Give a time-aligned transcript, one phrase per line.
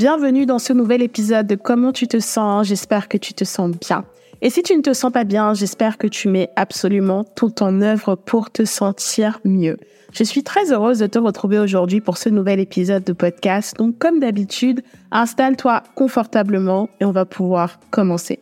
[0.00, 2.66] Bienvenue dans ce nouvel épisode de Comment tu te sens?
[2.66, 4.06] J'espère que tu te sens bien.
[4.40, 7.82] Et si tu ne te sens pas bien, j'espère que tu mets absolument tout en
[7.82, 9.76] œuvre pour te sentir mieux.
[10.14, 13.76] Je suis très heureuse de te retrouver aujourd'hui pour ce nouvel épisode de podcast.
[13.76, 18.40] Donc, comme d'habitude, installe-toi confortablement et on va pouvoir commencer.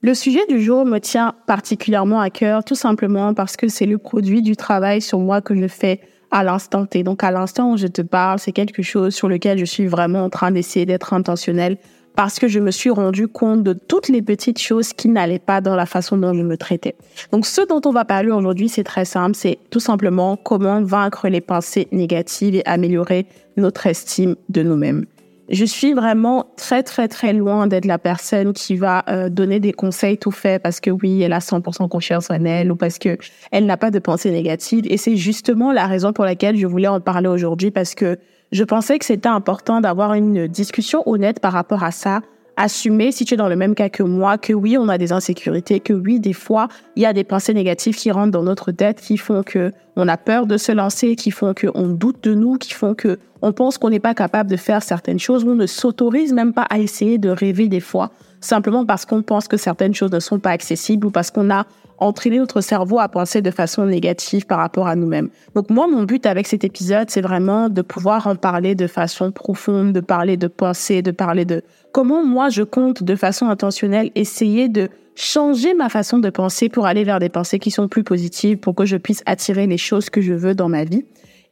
[0.00, 3.98] Le sujet du jour me tient particulièrement à cœur, tout simplement parce que c'est le
[3.98, 6.00] produit du travail sur moi que je fais
[6.34, 7.04] à l'instant T.
[7.04, 10.24] Donc à l'instant où je te parle, c'est quelque chose sur lequel je suis vraiment
[10.24, 11.78] en train d'essayer d'être intentionnel
[12.16, 15.60] parce que je me suis rendu compte de toutes les petites choses qui n'allaient pas
[15.60, 16.96] dans la façon dont je me traitais.
[17.30, 21.28] Donc ce dont on va parler aujourd'hui, c'est très simple, c'est tout simplement comment vaincre
[21.28, 25.06] les pensées négatives et améliorer notre estime de nous-mêmes
[25.48, 29.72] je suis vraiment très très très loin d'être la personne qui va euh, donner des
[29.72, 33.18] conseils tout faits parce que oui, elle a 100% confiance en elle ou parce que
[33.52, 36.88] elle n'a pas de pensée négative et c'est justement la raison pour laquelle je voulais
[36.88, 38.18] en parler aujourd'hui parce que
[38.52, 42.20] je pensais que c'était important d'avoir une discussion honnête par rapport à ça
[42.56, 45.12] assumer, si tu es dans le même cas que moi, que oui, on a des
[45.12, 48.72] insécurités, que oui, des fois, il y a des pensées négatives qui rentrent dans notre
[48.72, 52.24] tête, qui font que on a peur de se lancer, qui font que on doute
[52.24, 55.44] de nous, qui font que on pense qu'on n'est pas capable de faire certaines choses,
[55.44, 58.10] on ne s'autorise même pas à essayer de rêver des fois,
[58.44, 61.66] simplement parce qu'on pense que certaines choses ne sont pas accessibles ou parce qu'on a
[61.98, 65.30] entraîné notre cerveau à penser de façon négative par rapport à nous-mêmes.
[65.54, 69.30] Donc moi, mon but avec cet épisode, c'est vraiment de pouvoir en parler de façon
[69.30, 71.62] profonde, de parler de pensée, de parler de
[71.92, 76.86] comment moi je compte de façon intentionnelle essayer de changer ma façon de penser pour
[76.86, 80.10] aller vers des pensées qui sont plus positives, pour que je puisse attirer les choses
[80.10, 81.04] que je veux dans ma vie.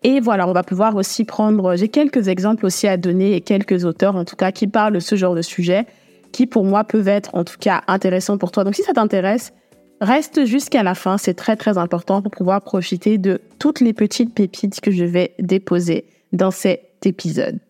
[0.04, 3.84] Et voilà, on va pouvoir aussi prendre, j'ai quelques exemples aussi à donner et quelques
[3.84, 5.86] auteurs en tout cas qui parlent de ce genre de sujet
[6.32, 8.64] qui pour moi peuvent être en tout cas intéressants pour toi.
[8.64, 9.52] Donc si ça t'intéresse,
[10.00, 14.34] reste jusqu'à la fin, c'est très très important pour pouvoir profiter de toutes les petites
[14.34, 17.60] pépites que je vais déposer dans cet épisode.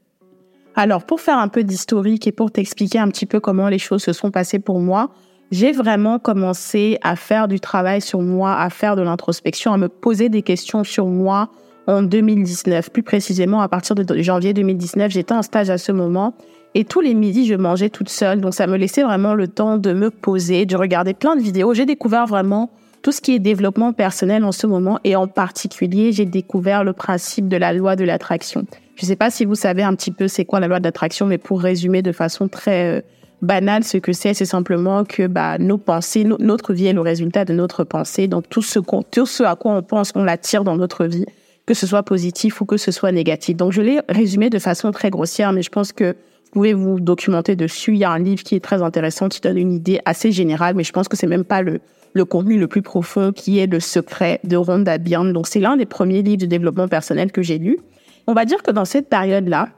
[0.75, 4.03] Alors, pour faire un peu d'historique et pour t'expliquer un petit peu comment les choses
[4.03, 5.11] se sont passées pour moi,
[5.51, 9.89] j'ai vraiment commencé à faire du travail sur moi, à faire de l'introspection, à me
[9.89, 11.51] poser des questions sur moi
[11.87, 12.91] en 2019.
[12.91, 16.35] Plus précisément, à partir de janvier 2019, j'étais en stage à ce moment
[16.75, 18.41] et tous les midis, je mangeais toute seule.
[18.41, 21.75] Donc, ça me laissait vraiment le temps de me poser, de regarder plein de vidéos.
[21.75, 22.71] J'ai découvert vraiment
[23.03, 26.93] tout ce qui est développement personnel en ce moment et en particulier, j'ai découvert le
[26.93, 28.65] principe de la loi de l'attraction.
[28.95, 31.27] Je ne sais pas si vous savez un petit peu c'est quoi la loi d'attraction,
[31.27, 33.01] mais pour résumer de façon très euh,
[33.43, 37.45] banale ce que c'est, c'est simplement que bah, nos pensées, notre vie est le résultat
[37.45, 38.29] de notre pensée.
[38.29, 41.27] Donc tout ce, à quoi on pense, on l'attire dans notre vie,
[41.67, 43.57] que ce soit positif ou que ce soit négatif.
[43.57, 46.15] Donc je l'ai résumé de façon très grossière, mais je pense que
[46.53, 47.95] pouvez vous documenter dessus?
[47.95, 50.75] Il y a un livre qui est très intéressant, qui donne une idée assez générale,
[50.77, 51.81] mais je pense que c'est même pas le,
[52.25, 55.33] contenu le plus profond qui est le secret de Rhonda Byrne.
[55.33, 57.79] Donc c'est l'un des premiers livres de développement personnel que j'ai lu.
[58.27, 59.71] On va dire que dans cette période-là,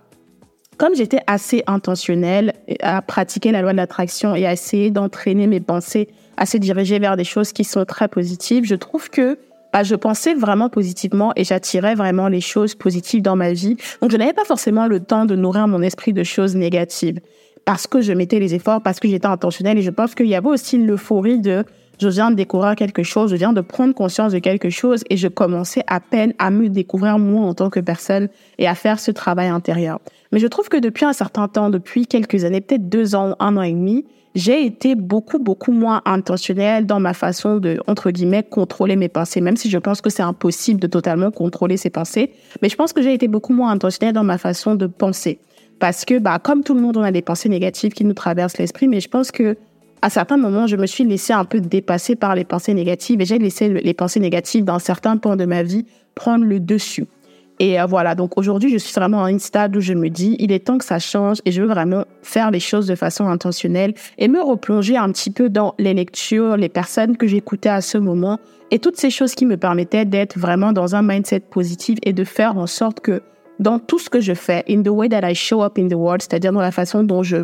[0.76, 5.60] comme j'étais assez intentionnelle à pratiquer la loi de l'attraction et à essayer d'entraîner mes
[5.60, 9.38] pensées à se diriger vers des choses qui sont très positives, je trouve que
[9.74, 13.76] bah, je pensais vraiment positivement et j'attirais vraiment les choses positives dans ma vie.
[14.00, 17.18] Donc je n'avais pas forcément le temps de nourrir mon esprit de choses négatives
[17.64, 20.36] parce que je mettais les efforts, parce que j'étais intentionnelle et je pense qu'il y
[20.36, 21.64] avait aussi l'euphorie de
[22.00, 25.16] je viens de découvrir quelque chose, je viens de prendre conscience de quelque chose et
[25.16, 28.28] je commençais à peine à me découvrir moi en tant que personne
[28.58, 29.98] et à faire ce travail intérieur.
[30.30, 33.56] Mais je trouve que depuis un certain temps, depuis quelques années, peut-être deux ans, un
[33.56, 34.04] an et demi,
[34.34, 39.40] j'ai été beaucoup, beaucoup moins intentionnelle dans ma façon de, entre guillemets, contrôler mes pensées,
[39.40, 42.32] même si je pense que c'est impossible de totalement contrôler ses pensées.
[42.60, 45.38] Mais je pense que j'ai été beaucoup moins intentionnelle dans ma façon de penser.
[45.78, 48.58] Parce que, bah, comme tout le monde, on a des pensées négatives qui nous traversent
[48.58, 49.56] l'esprit, mais je pense que
[50.02, 53.24] à certains moments, je me suis laissée un peu dépasser par les pensées négatives et
[53.24, 57.06] j'ai laissé les pensées négatives dans certains points de ma vie prendre le dessus.
[57.60, 60.36] Et euh, voilà, donc aujourd'hui, je suis vraiment à un stade où je me dis,
[60.40, 63.26] il est temps que ça change et je veux vraiment faire les choses de façon
[63.26, 67.80] intentionnelle et me replonger un petit peu dans les lectures, les personnes que j'écoutais à
[67.80, 68.38] ce moment
[68.70, 72.24] et toutes ces choses qui me permettaient d'être vraiment dans un mindset positif et de
[72.24, 73.22] faire en sorte que
[73.60, 75.94] dans tout ce que je fais, in the way that I show up in the
[75.94, 77.36] world, c'est-à-dire dans la façon dont je,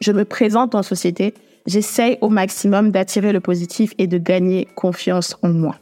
[0.00, 1.32] je me présente en société,
[1.66, 5.76] j'essaye au maximum d'attirer le positif et de gagner confiance en moi.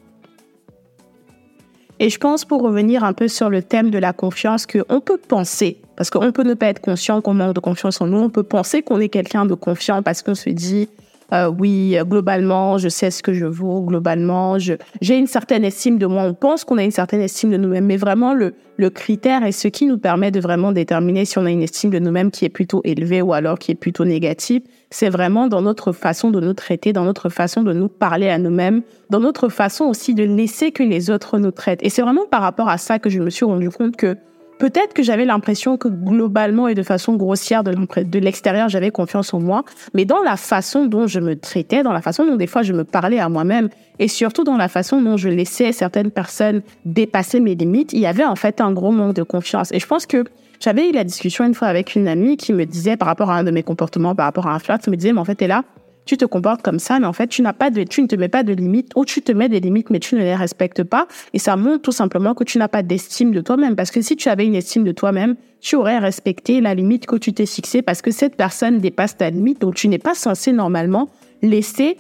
[1.99, 5.17] Et je pense pour revenir un peu sur le thème de la confiance qu'on peut
[5.17, 8.29] penser, parce qu'on peut ne pas être conscient qu'on manque de confiance en nous, on
[8.29, 10.89] peut penser qu'on est quelqu'un de confiant parce qu'on se dit
[11.33, 16.07] euh, oui, globalement, je sais ce que je vaux, globalement, j'ai une certaine estime de
[16.07, 16.23] moi.
[16.23, 19.53] On pense qu'on a une certaine estime de nous-mêmes, mais vraiment, le, le critère est
[19.53, 22.45] ce qui nous permet de vraiment déterminer si on a une estime de nous-mêmes qui
[22.45, 24.63] est plutôt élevée ou alors qui est plutôt négative.
[24.91, 28.39] C'est vraiment dans notre façon de nous traiter, dans notre façon de nous parler à
[28.39, 31.83] nous-mêmes, dans notre façon aussi de laisser que les autres nous traitent.
[31.83, 34.17] Et c'est vraiment par rapport à ça que je me suis rendu compte que
[34.59, 39.41] Peut-être que j'avais l'impression que globalement et de façon grossière de l'extérieur, j'avais confiance en
[39.41, 42.63] moi, mais dans la façon dont je me traitais, dans la façon dont des fois
[42.63, 43.69] je me parlais à moi-même,
[43.99, 48.07] et surtout dans la façon dont je laissais certaines personnes dépasser mes limites, il y
[48.07, 49.73] avait en fait un gros manque de confiance.
[49.73, 50.25] Et je pense que
[50.59, 53.37] j'avais eu la discussion une fois avec une amie qui me disait par rapport à
[53.37, 55.49] un de mes comportements, par rapport à un flirt, me disait, mais en fait, t'es
[55.49, 55.65] là,
[56.07, 58.17] tu te comportes comme ça, mais en fait, tu n'as pas de, tu ne te
[58.17, 60.85] mets pas de limites, ou tu te mets des limites, mais tu ne les respectes
[60.85, 61.07] pas.
[61.35, 63.77] Et ça montre tout simplement que tu n'as pas d'estime de toi-même.
[63.77, 67.17] Parce que si tu avais une estime de toi-même, tu aurais respecté la limite que
[67.17, 69.61] tu t'es fixée parce que cette personne dépasse ta limite.
[69.61, 71.09] Donc, tu n'es pas censé normalement
[71.43, 71.99] laisser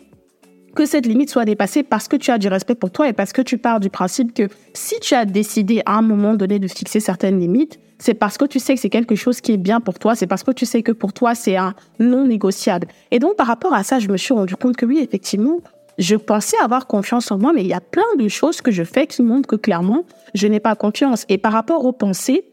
[0.76, 3.32] que cette limite soit dépassée parce que tu as du respect pour toi et parce
[3.32, 6.68] que tu pars du principe que si tu as décidé à un moment donné de
[6.68, 9.80] fixer certaines limites, c'est parce que tu sais que c'est quelque chose qui est bien
[9.80, 12.88] pour toi, c'est parce que tu sais que pour toi, c'est un non négociable.
[13.10, 15.60] Et donc, par rapport à ça, je me suis rendu compte que oui, effectivement,
[15.98, 18.84] je pensais avoir confiance en moi, mais il y a plein de choses que je
[18.84, 20.04] fais qui montrent que clairement,
[20.34, 21.24] je n'ai pas confiance.
[21.28, 22.44] Et par rapport aux pensées,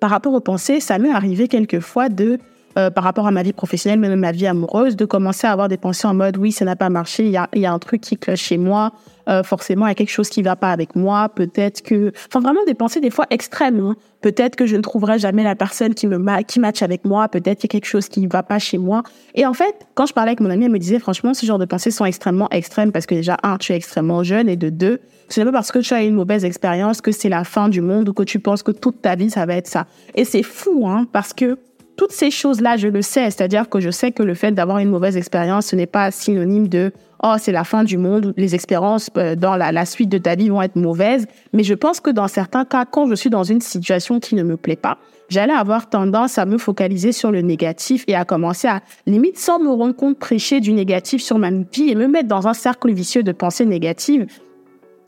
[0.00, 2.38] par rapport aux pensées, ça m'est arrivé quelquefois de
[2.78, 5.68] euh, par rapport à ma vie professionnelle, même ma vie amoureuse, de commencer à avoir
[5.68, 7.78] des pensées en mode oui, ça n'a pas marché, il y a, y a, un
[7.80, 8.92] truc qui cloche chez moi,
[9.28, 12.40] euh, forcément il y a quelque chose qui va pas avec moi, peut-être que, enfin
[12.40, 13.80] vraiment des pensées des fois extrêmes.
[13.80, 13.96] Hein.
[14.20, 17.28] Peut-être que je ne trouverai jamais la personne qui me ma qui match avec moi,
[17.28, 19.02] peut-être qu'il y a quelque chose qui ne va pas chez moi.
[19.34, 21.58] Et en fait, quand je parlais avec mon amie, elle me disait franchement, ce genre
[21.58, 24.70] de pensées sont extrêmement extrêmes parce que déjà un, tu es extrêmement jeune et de
[24.70, 27.68] deux, ce n'est pas parce que tu as une mauvaise expérience que c'est la fin
[27.68, 29.86] du monde ou que tu penses que toute ta vie ça va être ça.
[30.14, 31.58] Et c'est fou, hein, parce que
[31.98, 33.24] toutes ces choses-là, je le sais.
[33.24, 36.68] C'est-à-dire que je sais que le fait d'avoir une mauvaise expérience, ce n'est pas synonyme
[36.68, 36.92] de
[37.24, 40.36] oh, c'est la fin du monde, les expériences euh, dans la, la, suite de ta
[40.36, 41.26] vie vont être mauvaises.
[41.52, 44.44] Mais je pense que dans certains cas, quand je suis dans une situation qui ne
[44.44, 44.98] me plaît pas,
[45.28, 49.58] j'allais avoir tendance à me focaliser sur le négatif et à commencer à, limite, sans
[49.58, 52.92] me rendre compte, prêcher du négatif sur ma vie et me mettre dans un cercle
[52.92, 54.26] vicieux de pensées négatives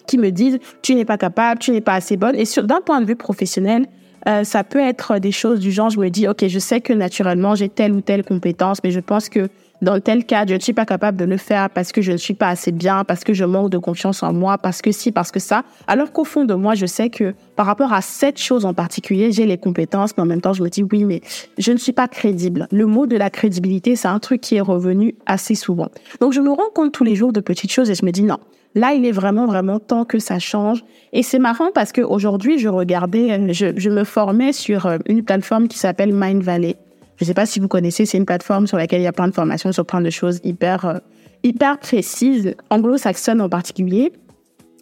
[0.09, 2.35] qui me disent tu n'es pas capable, tu n'es pas assez bonne.
[2.35, 3.87] Et d'un point de vue professionnel,
[4.29, 6.93] euh, ça peut être des choses du genre, je me dis, OK, je sais que
[6.93, 9.49] naturellement, j'ai telle ou telle compétence, mais je pense que
[9.83, 12.19] dans tel cas, je ne suis pas capable de le faire parce que je ne
[12.19, 15.11] suis pas assez bien, parce que je manque de confiance en moi, parce que si,
[15.11, 15.65] parce que ça.
[15.87, 19.33] Alors qu'au fond de moi, je sais que par rapport à cette chose en particulier,
[19.33, 21.23] j'ai les compétences, mais en même temps, je me dis, oui, mais
[21.57, 22.69] je ne suis pas crédible.
[22.71, 25.89] Le mot de la crédibilité, c'est un truc qui est revenu assez souvent.
[26.21, 28.23] Donc, je me rends compte tous les jours de petites choses et je me dis,
[28.23, 28.39] non,
[28.75, 30.85] Là, il est vraiment, vraiment temps que ça change.
[31.13, 35.67] Et c'est marrant parce qu'aujourd'hui, je regardais, euh, je, me formais sur euh, une plateforme
[35.67, 36.77] qui s'appelle Mind Valley.
[37.17, 39.13] Je ne sais pas si vous connaissez, c'est une plateforme sur laquelle il y a
[39.13, 40.99] plein de formations sur plein de choses hyper, euh,
[41.43, 44.13] hyper précises, anglo-saxonnes en particulier.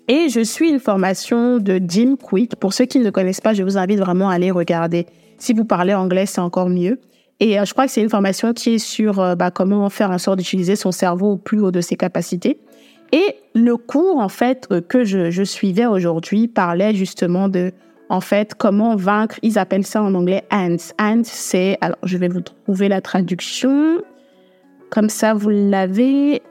[0.07, 2.57] Et je suis une formation de Jim Quick.
[2.57, 5.07] Pour ceux qui ne connaissent pas, je vous invite vraiment à aller regarder.
[5.39, 7.01] Si vous parlez anglais, c'est encore mieux.
[7.41, 10.39] Et je crois que c'est une formation qui est sur bah, comment faire en sorte
[10.39, 12.59] d'utiliser son cerveau au plus haut de ses capacités.
[13.13, 17.73] Et le cours, en fait, euh, que je, suivais aujourd'hui parlait justement de,
[18.09, 20.77] en fait, comment vaincre, ils appellent ça en anglais ants.
[21.01, 24.03] Ants, c'est, alors je vais vous trouver la traduction.
[24.91, 26.43] Comme ça, vous l'avez.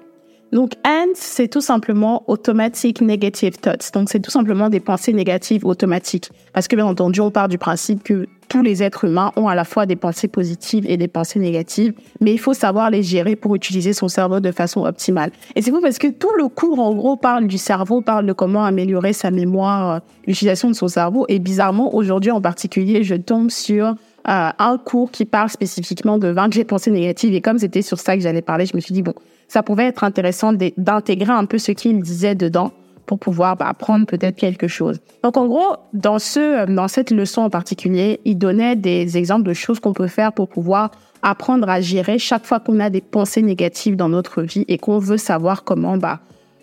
[0.51, 3.91] Donc, ants, c'est tout simplement automatic negative thoughts.
[3.93, 6.29] Donc, c'est tout simplement des pensées négatives automatiques.
[6.53, 9.55] Parce que, bien entendu, on part du principe que tous les êtres humains ont à
[9.55, 13.35] la fois des pensées positives et des pensées négatives, mais il faut savoir les gérer
[13.35, 15.31] pour utiliser son cerveau de façon optimale.
[15.55, 18.33] Et c'est vous parce que tout le cours, en gros, parle du cerveau, parle de
[18.33, 21.25] comment améliorer sa mémoire, euh, l'utilisation de son cerveau.
[21.27, 23.95] Et bizarrement, aujourd'hui en particulier, je tombe sur
[24.29, 27.33] euh, un cours qui parle spécifiquement de vaincre les pensées négatives.
[27.33, 29.13] Et comme c'était sur ça que j'allais parler, je me suis dit, bon,
[29.47, 32.71] ça pouvait être intéressant d'intégrer un peu ce qu'il disait dedans
[33.05, 34.99] pour pouvoir bah, apprendre peut-être quelque chose.
[35.23, 39.53] Donc en gros, dans ce dans cette leçon en particulier, il donnait des exemples de
[39.53, 40.91] choses qu'on peut faire pour pouvoir
[41.23, 44.99] apprendre à gérer chaque fois qu'on a des pensées négatives dans notre vie et qu'on
[44.99, 46.19] veut savoir comment bah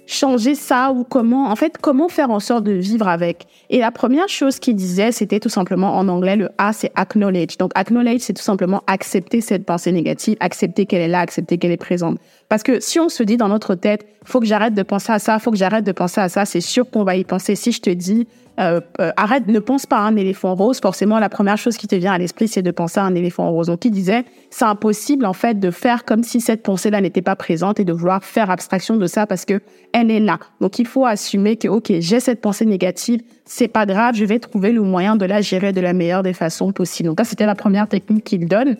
[0.06, 3.46] changer ça ou comment, en fait, comment faire en sorte de vivre avec.
[3.70, 7.56] Et la première chose qu'il disait, c'était tout simplement en anglais, le A, c'est acknowledge.
[7.58, 11.72] Donc, acknowledge, c'est tout simplement accepter cette pensée négative, accepter qu'elle est là, accepter qu'elle
[11.72, 12.18] est présente.
[12.48, 15.18] Parce que si on se dit dans notre tête, faut que j'arrête de penser à
[15.18, 17.56] ça, faut que j'arrête de penser à ça, c'est sûr qu'on va y penser.
[17.56, 18.26] Si je te dis,
[18.60, 20.78] euh, euh, arrête, ne pense pas à un éléphant rose.
[20.80, 23.50] Forcément, la première chose qui te vient à l'esprit, c'est de penser à un éléphant
[23.50, 23.66] rose.
[23.66, 27.34] Donc, il disait, c'est impossible, en fait, de faire comme si cette pensée-là n'était pas
[27.34, 29.60] présente et de vouloir faire abstraction de ça parce que
[29.92, 30.38] elle est là.
[30.60, 34.38] Donc, il faut assumer que, OK, j'ai cette pensée négative, c'est pas grave, je vais
[34.38, 37.08] trouver le moyen de la gérer de la meilleure des façons possibles.
[37.08, 38.76] Donc, ça, c'était la première technique qu'il donne.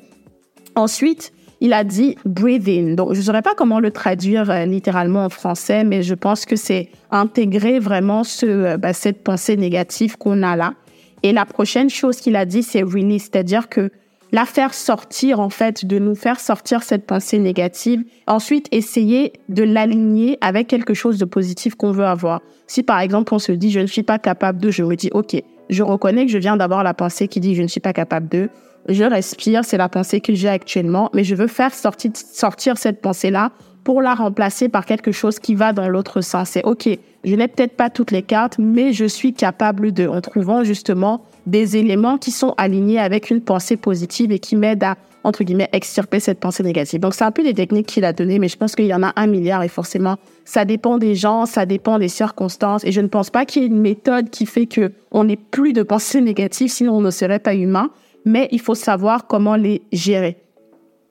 [0.76, 1.33] Ensuite,
[1.64, 2.94] il a dit breathing.
[2.94, 6.44] Donc, je ne saurais pas comment le traduire euh, littéralement en français, mais je pense
[6.44, 10.75] que c'est intégrer vraiment euh, bah, cette pensée négative qu'on a là.
[11.23, 13.90] Et la prochaine chose qu'il a dit, c'est release, c'est-à-dire que
[14.30, 18.04] la faire sortir, en fait, de nous faire sortir cette pensée négative.
[18.26, 22.42] Ensuite, essayer de l'aligner avec quelque chose de positif qu'on veut avoir.
[22.66, 25.09] Si, par exemple, on se dit, je ne suis pas capable de, je me dis,
[25.14, 25.35] OK,
[25.71, 28.28] je reconnais que je viens d'avoir la pensée qui dit, je ne suis pas capable
[28.28, 28.50] de
[28.88, 33.00] je respire, c'est la pensée que j'ai actuellement, mais je veux faire sortir, sortir cette
[33.00, 33.53] pensée-là
[33.85, 36.50] pour la remplacer par quelque chose qui va dans l'autre sens.
[36.50, 36.88] C'est OK,
[37.25, 41.25] je n'ai peut-être pas toutes les cartes, mais je suis capable de, en trouvant justement
[41.47, 45.69] des éléments qui sont alignés avec une pensée positive et qui m'aident à, entre guillemets,
[45.73, 47.00] extirper cette pensée négative.
[47.00, 49.03] Donc, c'est un peu des techniques qu'il a données, mais je pense qu'il y en
[49.03, 53.03] a un milliard et forcément, ça dépend des gens, ça dépend des circonstances et je
[53.03, 55.83] ne pense pas qu'il y ait une méthode qui fait que on n'ait plus de
[55.83, 57.91] pensée négative, sinon on ne serait pas humain
[58.25, 60.37] mais il faut savoir comment les gérer.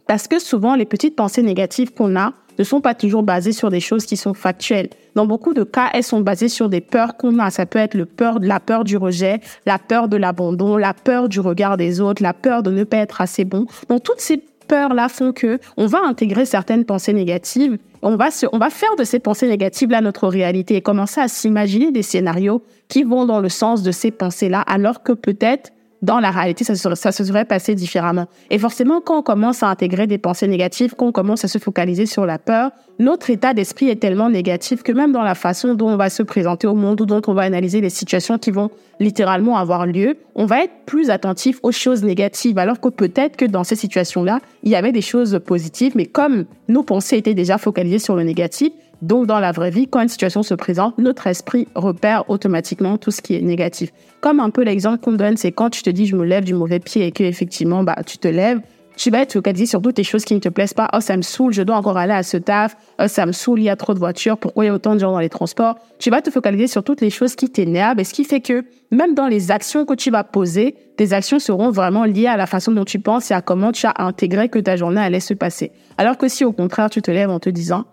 [0.07, 3.69] Parce que souvent, les petites pensées négatives qu'on a ne sont pas toujours basées sur
[3.69, 4.89] des choses qui sont factuelles.
[5.15, 7.49] Dans beaucoup de cas, elles sont basées sur des peurs qu'on a.
[7.49, 11.29] Ça peut être le peur, la peur du rejet, la peur de l'abandon, la peur
[11.29, 13.65] du regard des autres, la peur de ne pas être assez bon.
[13.89, 17.77] Donc, toutes ces peurs-là font que on va intégrer certaines pensées négatives.
[18.01, 21.91] On va on va faire de ces pensées négatives-là notre réalité et commencer à s'imaginer
[21.91, 25.71] des scénarios qui vont dans le sens de ces pensées-là, alors que peut-être
[26.03, 28.27] dans la réalité, ça se, serait passé différemment.
[28.49, 31.59] Et forcément, quand on commence à intégrer des pensées négatives, quand on commence à se
[31.59, 35.75] focaliser sur la peur, notre état d'esprit est tellement négatif que même dans la façon
[35.75, 38.51] dont on va se présenter au monde ou dont on va analyser les situations qui
[38.51, 38.69] vont
[38.99, 43.45] littéralement avoir lieu, on va être plus attentif aux choses négatives, alors que peut-être que
[43.45, 47.57] dans ces situations-là, il y avait des choses positives, mais comme nos pensées étaient déjà
[47.57, 51.27] focalisées sur le négatif, donc, dans la vraie vie, quand une situation se présente, notre
[51.27, 53.91] esprit repère automatiquement tout ce qui est négatif.
[54.21, 56.53] Comme un peu l'exemple qu'on donne, c'est quand tu te dis je me lève du
[56.53, 58.61] mauvais pied et que effectivement, bah, tu te lèves,
[58.95, 60.87] tu vas être focalisé sur toutes les choses qui ne te plaisent pas.
[60.93, 62.77] Oh, ça me saoule, je dois encore aller à ce taf.
[62.97, 64.37] Oh, ça me saoule, il y a trop de voitures.
[64.37, 65.75] Pourquoi il y a autant de gens dans les transports?
[65.99, 68.63] Tu vas te focaliser sur toutes les choses qui t'énervent et ce qui fait que
[68.89, 72.45] même dans les actions que tu vas poser, tes actions seront vraiment liées à la
[72.45, 75.33] façon dont tu penses et à comment tu as intégré que ta journée allait se
[75.33, 75.73] passer.
[75.97, 77.83] Alors que si au contraire, tu te lèves en te disant,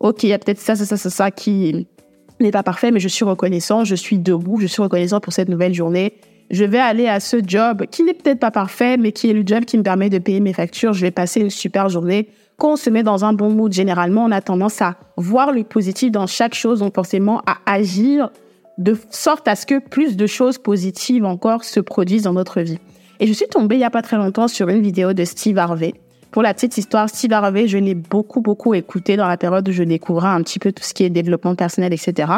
[0.00, 1.86] OK, il y a peut-être ça, ça, ça, ça, ça qui
[2.40, 5.48] n'est pas parfait, mais je suis reconnaissant, je suis debout, je suis reconnaissant pour cette
[5.48, 6.14] nouvelle journée.
[6.50, 9.42] Je vais aller à ce job qui n'est peut-être pas parfait, mais qui est le
[9.44, 10.92] job qui me permet de payer mes factures.
[10.92, 12.28] Je vais passer une super journée.
[12.56, 15.64] Quand on se met dans un bon mood, généralement, on a tendance à voir le
[15.64, 18.30] positif dans chaque chose, donc forcément à agir
[18.78, 22.78] de sorte à ce que plus de choses positives encore se produisent dans notre vie.
[23.18, 25.58] Et je suis tombée il y a pas très longtemps sur une vidéo de Steve
[25.58, 25.94] Harvey
[26.30, 29.72] pour la petite histoire, Steve Harvey, je l'ai beaucoup, beaucoup écouté dans la période où
[29.72, 32.32] je découvrais un petit peu tout ce qui est développement personnel, etc.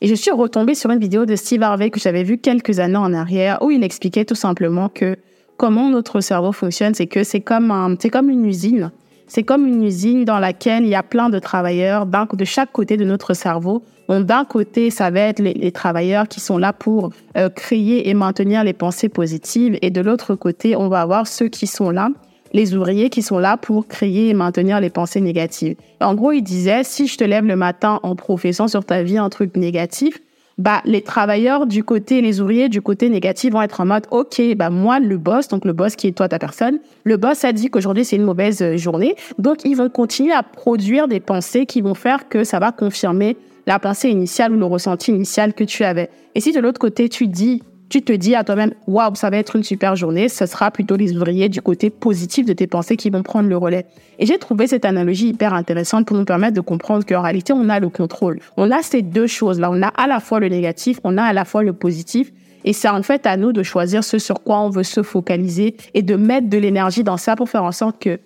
[0.00, 2.96] Et je suis retombée sur une vidéo de Steve Harvey que j'avais vue quelques années
[2.96, 5.16] en arrière où il expliquait tout simplement que
[5.56, 8.90] comment notre cerveau fonctionne, c'est que c'est comme un, c'est comme une usine.
[9.26, 12.96] C'est comme une usine dans laquelle il y a plein de travailleurs de chaque côté
[12.96, 13.84] de notre cerveau.
[14.08, 18.64] d'un côté, ça va être les, travailleurs qui sont là pour euh, créer et maintenir
[18.64, 22.08] les pensées positives, et de l'autre côté, on va avoir ceux qui sont là
[22.52, 25.76] les ouvriers qui sont là pour créer et maintenir les pensées négatives.
[26.00, 29.18] En gros, il disait, si je te lève le matin en professant sur ta vie
[29.18, 30.20] un truc négatif,
[30.58, 34.42] bah, les travailleurs du côté, les ouvriers du côté négatif vont être en mode, OK,
[34.56, 37.52] bah, moi, le boss, donc le boss qui est toi, ta personne, le boss a
[37.52, 39.16] dit qu'aujourd'hui c'est une mauvaise euh, journée.
[39.38, 43.38] Donc, ils vont continuer à produire des pensées qui vont faire que ça va confirmer
[43.66, 46.10] la pensée initiale ou le ressenti initial que tu avais.
[46.34, 49.36] Et si de l'autre côté, tu dis, tu te dis à toi-même, waouh, ça va
[49.36, 52.96] être une super journée, ce sera plutôt les ouvriers du côté positif de tes pensées
[52.96, 53.84] qui vont prendre le relais.
[54.20, 57.68] Et j'ai trouvé cette analogie hyper intéressante pour nous permettre de comprendre qu'en réalité, on
[57.68, 58.38] a le contrôle.
[58.56, 59.70] On a ces deux choses-là.
[59.72, 62.32] On a à la fois le négatif, on a à la fois le positif.
[62.64, 65.76] Et c'est en fait à nous de choisir ce sur quoi on veut se focaliser
[65.94, 68.20] et de mettre de l'énergie dans ça pour faire en sorte que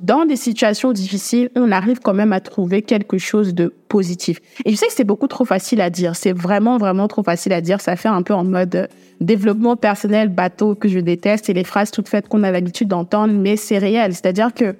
[0.00, 4.40] dans des situations difficiles, on arrive quand même à trouver quelque chose de positif.
[4.64, 6.16] Et je sais que c'est beaucoup trop facile à dire.
[6.16, 7.80] C'est vraiment, vraiment trop facile à dire.
[7.82, 8.86] Ça fait un peu en mode euh,
[9.20, 13.34] développement personnel bateau que je déteste et les phrases toutes faites qu'on a l'habitude d'entendre,
[13.34, 14.14] mais c'est réel.
[14.14, 14.74] C'est-à-dire que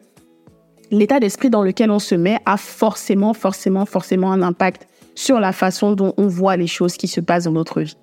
[0.91, 5.53] l'état d'esprit dans lequel on se met a forcément, forcément, forcément un impact sur la
[5.53, 7.97] façon dont on voit les choses qui se passent dans notre vie.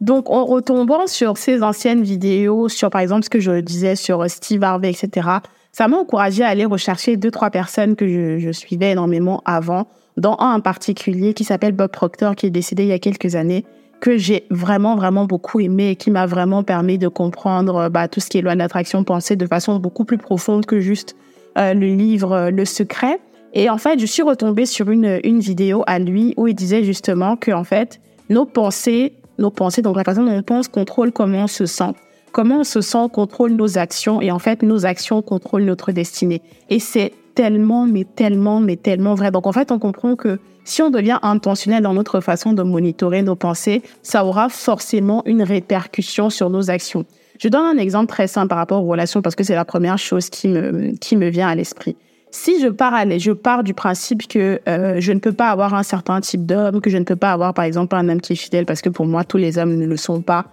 [0.00, 4.28] Donc, en retombant sur ces anciennes vidéos, sur par exemple ce que je disais sur
[4.28, 5.28] Steve Harvey, etc.,
[5.72, 9.86] ça m'a encouragé à aller rechercher deux, trois personnes que je, suivais énormément avant,
[10.16, 13.36] dont un en particulier qui s'appelle Bob Proctor, qui est décédé il y a quelques
[13.36, 13.64] années,
[14.00, 18.20] que j'ai vraiment, vraiment beaucoup aimé et qui m'a vraiment permis de comprendre bah, tout
[18.20, 21.16] ce qui est loi d'attraction pensée de façon beaucoup plus profonde que juste
[21.58, 23.20] euh, le livre euh, Le Secret.
[23.52, 26.82] Et en fait, je suis retombée sur une, une vidéo à lui où il disait
[26.84, 28.00] justement que, en fait,
[28.30, 31.92] nos pensées nos pensées, donc la façon dont on pense contrôle comment on se sent.
[32.32, 36.42] Comment on se sent contrôle nos actions et en fait nos actions contrôlent notre destinée.
[36.68, 39.30] Et c'est tellement, mais tellement, mais tellement vrai.
[39.30, 43.22] Donc en fait, on comprend que si on devient intentionnel dans notre façon de monitorer
[43.22, 47.04] nos pensées, ça aura forcément une répercussion sur nos actions.
[47.38, 49.98] Je donne un exemple très simple par rapport aux relations parce que c'est la première
[49.98, 51.96] chose qui me, qui me vient à l'esprit
[52.30, 55.74] si je pars à je pars du principe que euh, je ne peux pas avoir
[55.74, 58.34] un certain type d'homme, que je ne peux pas avoir par exemple un homme qui
[58.34, 60.46] est fidèle parce que pour moi tous les hommes ne le sont pas,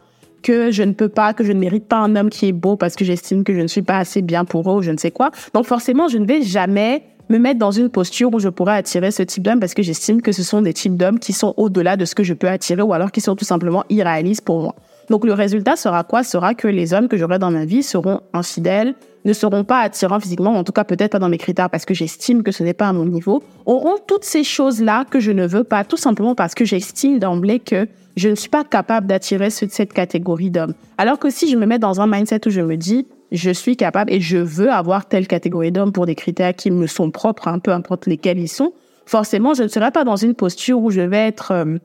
[0.44, 2.75] que je ne peux pas, que je ne mérite pas un homme qui est beau
[2.75, 4.98] parce que j'estime que je ne suis pas assez bien pour eux ou je ne
[4.98, 5.32] sais quoi.
[5.53, 9.12] Donc forcément, je ne vais jamais me mettre dans une posture où je pourrais attirer
[9.12, 11.98] ce type d'homme parce que j'estime que ce sont des types d'hommes qui sont au-delà
[11.98, 14.75] de ce que je peux attirer ou alors qui sont tout simplement irréalistes pour moi.
[15.10, 16.24] Donc le résultat sera quoi?
[16.24, 18.94] Sera que les hommes que j'aurai dans ma vie seront infidèles,
[19.25, 21.94] ne seront pas attirants physiquement, en tout cas peut-être pas dans mes critères parce que
[21.94, 25.46] j'estime que ce n'est pas à mon niveau, auront toutes ces choses-là que je ne
[25.46, 29.51] veux pas, tout simplement parce que j'estime d'emblée que je ne suis pas capable d'attirer
[29.51, 30.74] cette catégorie d'hommes.
[30.97, 33.77] Alors que si je me mets dans un mindset où je me dis, je suis
[33.77, 37.47] capable et je veux avoir telle catégorie d'hommes pour des critères qui me sont propres,
[37.47, 38.74] hein, peu importe lesquels ils sont,
[39.05, 41.51] forcément, je ne serai pas dans une posture où je vais être...
[41.51, 41.77] Euh,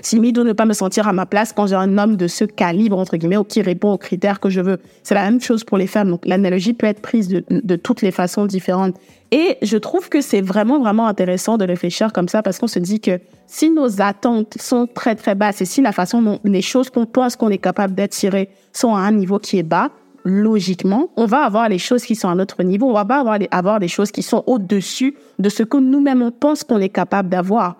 [0.00, 2.44] timide ou ne pas me sentir à ma place quand j'ai un homme de ce
[2.44, 4.78] calibre, entre guillemets, ou qui répond aux critères que je veux.
[5.02, 6.10] C'est la même chose pour les femmes.
[6.10, 8.96] Donc, l'analogie peut être prise de, de toutes les façons différentes.
[9.30, 12.78] Et je trouve que c'est vraiment, vraiment intéressant de réfléchir comme ça parce qu'on se
[12.78, 16.62] dit que si nos attentes sont très, très basses et si la façon dont les
[16.62, 19.90] choses qu'on pense qu'on est capable d'attirer sont à un niveau qui est bas,
[20.24, 22.88] logiquement, on va avoir les choses qui sont à notre niveau.
[22.88, 26.30] On va pas avoir, avoir des choses qui sont au-dessus de ce que nous-mêmes on
[26.30, 27.76] pense qu'on est capable d'avoir.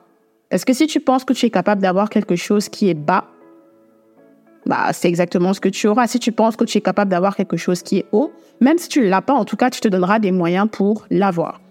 [0.53, 3.25] Est-ce que si tu penses que tu es capable d'avoir quelque chose qui est bas,
[4.67, 6.07] bah, c'est exactement ce que tu auras.
[6.07, 8.91] Si tu penses que tu es capable d'avoir quelque chose qui est haut, même si
[8.91, 11.62] tu ne l'as pas, en tout cas, tu te donneras des moyens pour l'avoir.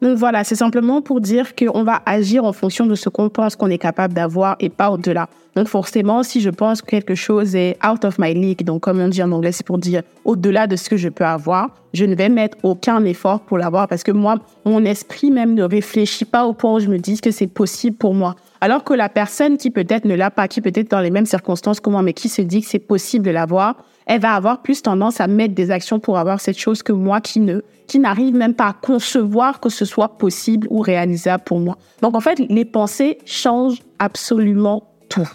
[0.00, 3.56] Donc voilà, c'est simplement pour dire qu'on va agir en fonction de ce qu'on pense
[3.56, 5.28] qu'on est capable d'avoir et pas au-delà.
[5.56, 9.00] Donc forcément, si je pense que quelque chose est out of my league, donc comme
[9.00, 12.04] on dit en anglais, c'est pour dire au-delà de ce que je peux avoir, je
[12.04, 16.26] ne vais mettre aucun effort pour l'avoir parce que moi, mon esprit même ne réfléchit
[16.26, 18.36] pas au point où je me dis que c'est possible pour moi.
[18.60, 21.80] Alors que la personne qui peut-être ne l'a pas, qui peut-être dans les mêmes circonstances
[21.80, 23.74] que moi, mais qui se dit que c'est possible de l'avoir,
[24.08, 27.20] elle va avoir plus tendance à mettre des actions pour avoir cette chose que moi
[27.20, 31.60] qui ne, qui n'arrive même pas à concevoir que ce soit possible ou réalisable pour
[31.60, 31.76] moi.
[32.02, 35.28] Donc en fait, les pensées changent absolument tout.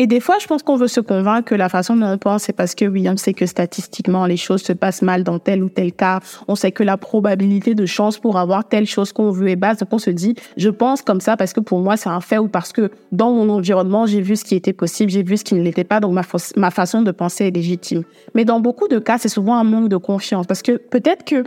[0.00, 2.44] Et des fois, je pense qu'on veut se convaincre que la façon dont on pense,
[2.44, 5.68] c'est parce que on sait que statistiquement, les choses se passent mal dans tel ou
[5.68, 6.20] tel cas.
[6.48, 9.76] On sait que la probabilité de chance pour avoir telle chose qu'on veut est basse.
[9.76, 12.38] Donc, on se dit, je pense comme ça parce que pour moi, c'est un fait
[12.38, 15.44] ou parce que dans mon environnement, j'ai vu ce qui était possible, j'ai vu ce
[15.44, 16.00] qui ne l'était pas.
[16.00, 16.22] Donc, ma,
[16.56, 18.04] ma façon de penser est légitime.
[18.34, 21.44] Mais dans beaucoup de cas, c'est souvent un manque de confiance parce que peut-être que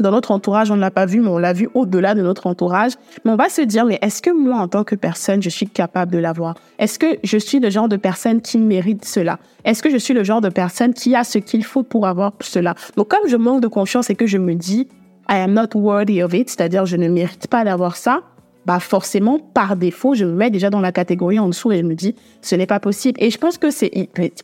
[0.00, 2.46] dans notre entourage, on ne l'a pas vu, mais on l'a vu au-delà de notre
[2.46, 2.92] entourage.
[3.24, 5.66] Mais on va se dire, mais est-ce que moi, en tant que personne, je suis
[5.66, 6.56] capable de l'avoir?
[6.78, 9.38] Est-ce que je suis le genre de personne qui mérite cela?
[9.64, 12.32] Est-ce que je suis le genre de personne qui a ce qu'il faut pour avoir
[12.40, 12.74] cela?
[12.96, 14.88] Donc, comme je manque de confiance et que je me dis,
[15.28, 18.22] I am not worthy of it, c'est-à-dire je ne mérite pas d'avoir ça,
[18.66, 21.82] bah forcément, par défaut, je me mets déjà dans la catégorie en dessous et je
[21.82, 23.22] me dis, ce n'est pas possible.
[23.22, 23.90] Et je pense que c'est,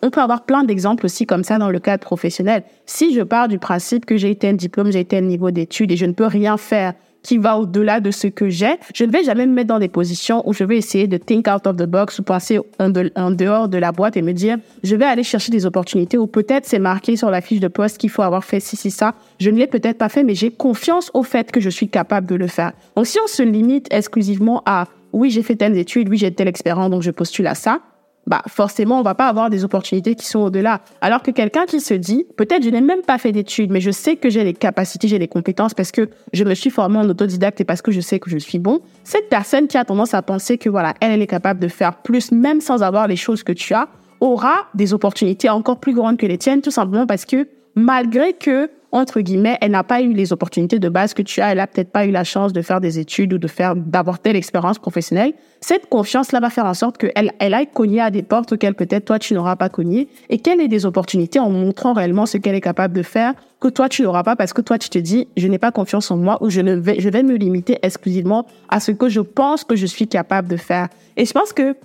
[0.03, 2.63] on peut avoir plein d'exemples aussi comme ça dans le cadre professionnel.
[2.87, 5.93] Si je pars du principe que j'ai été un diplôme, j'ai été un niveau d'études
[5.93, 6.95] et je ne peux rien faire
[7.27, 9.89] qui va au-delà de ce que j'ai, je ne vais jamais me mettre dans des
[9.89, 12.89] positions où je vais essayer de think out of the box ou passer en,
[13.31, 16.67] dehors de la boîte et me dire, je vais aller chercher des opportunités ou peut-être
[16.67, 19.15] c'est marqué sur la fiche de poste qu'il faut avoir fait ci, ci, ça.
[19.41, 22.29] Je ne l'ai peut-être pas fait, mais j'ai confiance au fait que je suis capable
[22.29, 22.73] de le faire.
[22.95, 26.49] Donc si on se limite exclusivement à, oui, j'ai fait telle étude, oui, j'ai telle
[26.49, 27.81] expérience, donc je postule à ça,
[28.27, 30.81] bah forcément on va pas avoir des opportunités qui sont au-delà.
[31.01, 33.91] Alors que quelqu'un qui se dit peut-être je n'ai même pas fait d'études, mais je
[33.91, 37.09] sais que j'ai les capacités, j'ai les compétences parce que je me suis formé en
[37.09, 38.81] autodidacte et parce que je sais que je suis bon.
[39.05, 41.97] Cette personne qui a tendance à penser que voilà elle elle est capable de faire
[41.97, 43.89] plus même sans avoir les choses que tu as
[44.21, 48.71] aura des opportunités encore plus grandes que les tiennes tout simplement parce que malgré que
[48.97, 51.67] entre guillemets, elle n'a pas eu les opportunités de base que tu as, elle a
[51.67, 54.79] peut-être pas eu la chance de faire des études ou de faire, d'avoir telle expérience
[54.79, 55.35] professionnelle.
[55.61, 59.05] Cette confiance-là va faire en sorte qu'elle, elle aille cogner à des portes auxquelles peut-être
[59.05, 62.55] toi tu n'auras pas cogné et qu'elle ait des opportunités en montrant réellement ce qu'elle
[62.55, 64.37] est capable de faire que toi tu n'auras pas?
[64.37, 66.75] Parce que toi tu te dis, je n'ai pas confiance en moi ou je ne
[66.75, 70.49] vais, je vais me limiter exclusivement à ce que je pense que je suis capable
[70.49, 70.89] de faire.
[71.17, 71.77] Et je pense que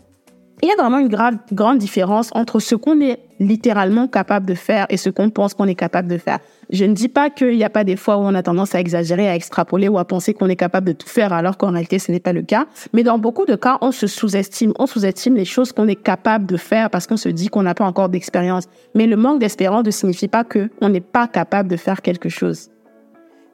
[0.62, 4.54] il y a vraiment une grave, grande différence entre ce qu'on est littéralement capable de
[4.54, 6.40] faire et ce qu'on pense qu'on est capable de faire.
[6.70, 8.80] Je ne dis pas qu'il n'y a pas des fois où on a tendance à
[8.80, 12.00] exagérer, à extrapoler ou à penser qu'on est capable de tout faire alors qu'en réalité
[12.00, 12.68] ce n'est pas le cas.
[12.94, 14.74] Mais dans beaucoup de cas, on se sous-estime.
[14.78, 17.74] On sous-estime les choses qu'on est capable de faire parce qu'on se dit qu'on n'a
[17.74, 18.66] pas encore d'expérience.
[18.96, 22.71] Mais le manque d'expérience ne signifie pas qu'on n'est pas capable de faire quelque chose.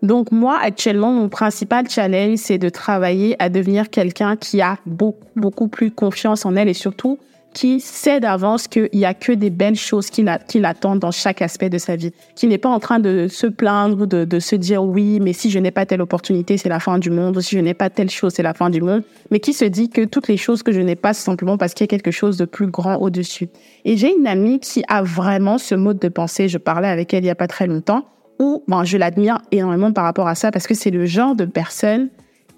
[0.03, 5.27] Donc moi, actuellement, mon principal challenge, c'est de travailler à devenir quelqu'un qui a beaucoup,
[5.35, 7.17] beaucoup plus confiance en elle et surtout
[7.57, 10.21] qui sait d'avance qu'il n'y a que des belles choses qui
[10.59, 14.05] l'attendent dans chaque aspect de sa vie, qui n'est pas en train de se plaindre,
[14.05, 16.99] de, de se dire oui, mais si je n'ai pas telle opportunité, c'est la fin
[16.99, 19.53] du monde, si je n'ai pas telle chose, c'est la fin du monde, mais qui
[19.53, 21.87] se dit que toutes les choses que je n'ai pas, c'est simplement parce qu'il y
[21.87, 23.49] a quelque chose de plus grand au-dessus.
[23.85, 27.23] Et j'ai une amie qui a vraiment ce mode de pensée, je parlais avec elle
[27.23, 28.05] il n'y a pas très longtemps,
[28.39, 31.45] où bon, je l'admire énormément par rapport à ça parce que c'est le genre de
[31.45, 32.09] personne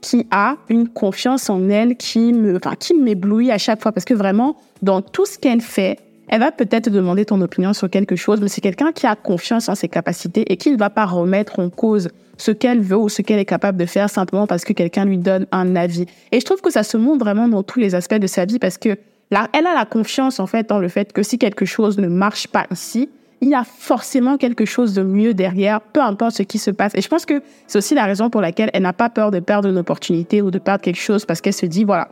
[0.02, 4.06] qui a une confiance en elle qui me, enfin, qui m'éblouit à chaque fois parce
[4.06, 8.16] que vraiment, dans tout ce qu'elle fait, elle va peut-être demander ton opinion sur quelque
[8.16, 11.06] chose, mais c'est quelqu'un qui a confiance en ses capacités et qui ne va pas
[11.06, 14.64] remettre en cause ce qu'elle veut ou ce qu'elle est capable de faire simplement parce
[14.64, 16.06] que quelqu'un lui donne un avis.
[16.32, 18.60] Et je trouve que ça se montre vraiment dans tous les aspects de sa vie
[18.60, 18.98] parce que
[19.32, 22.08] là, elle a la confiance en fait dans le fait que si quelque chose ne
[22.08, 23.10] marche pas ici,
[23.42, 26.94] il y a forcément quelque chose de mieux derrière, peu importe ce qui se passe.
[26.96, 29.40] Et je pense que c'est aussi la raison pour laquelle elle n'a pas peur de
[29.40, 32.10] perdre une opportunité ou de perdre quelque chose parce qu'elle se dit, voilà,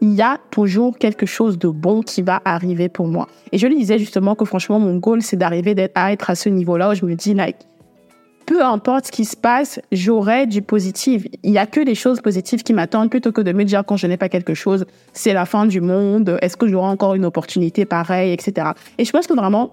[0.00, 3.28] il y a toujours quelque chose de bon qui va arriver pour moi.
[3.52, 6.48] Et je lui disais justement que franchement, mon goal, c'est d'arriver à être à ce
[6.48, 7.56] niveau-là où je me dis, like,
[8.46, 11.26] peu importe ce qui se passe, j'aurai du positif.
[11.42, 13.96] Il y a que des choses positives qui m'attendent plutôt que de me dire quand
[13.96, 17.24] je n'ai pas quelque chose, c'est la fin du monde, est-ce que j'aurai encore une
[17.24, 18.68] opportunité pareille, etc.
[18.98, 19.72] Et je pense que vraiment,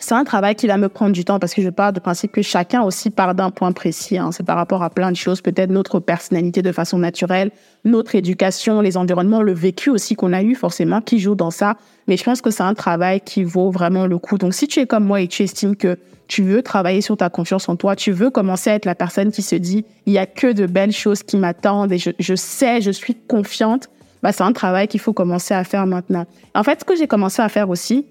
[0.00, 2.32] c'est un travail qui va me prendre du temps parce que je pars du principe
[2.32, 4.16] que chacun aussi part d'un point précis.
[4.18, 4.30] Hein.
[4.32, 7.50] C'est par rapport à plein de choses, peut-être notre personnalité de façon naturelle,
[7.84, 11.76] notre éducation, les environnements, le vécu aussi qu'on a eu forcément qui joue dans ça.
[12.08, 14.38] Mais je pense que c'est un travail qui vaut vraiment le coup.
[14.38, 17.28] Donc si tu es comme moi et tu estimes que tu veux travailler sur ta
[17.28, 20.18] confiance en toi, tu veux commencer à être la personne qui se dit il y
[20.18, 23.90] a que de belles choses qui m'attendent et je, je sais, je suis confiante,
[24.22, 26.24] bah c'est un travail qu'il faut commencer à faire maintenant.
[26.54, 28.06] En fait, ce que j'ai commencé à faire aussi,